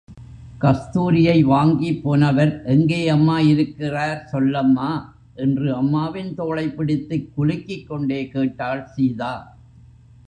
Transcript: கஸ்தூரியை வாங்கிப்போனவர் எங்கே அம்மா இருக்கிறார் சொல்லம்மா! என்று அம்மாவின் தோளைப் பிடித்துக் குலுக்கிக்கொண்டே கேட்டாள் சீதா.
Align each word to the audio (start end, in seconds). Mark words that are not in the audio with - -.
கஸ்தூரியை 0.61 1.35
வாங்கிப்போனவர் 1.45 2.65
எங்கே 2.65 3.07
அம்மா 3.07 3.39
இருக்கிறார் 3.39 4.25
சொல்லம்மா! 4.25 4.89
என்று 5.35 5.75
அம்மாவின் 5.75 6.33
தோளைப் 6.33 6.75
பிடித்துக் 6.77 7.31
குலுக்கிக்கொண்டே 7.37 8.29
கேட்டாள் 8.29 8.85
சீதா. 8.85 9.33